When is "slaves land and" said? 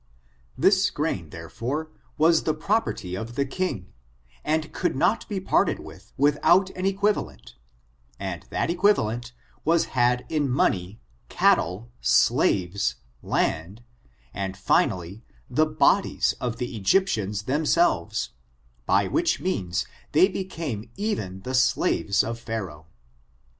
12.01-14.57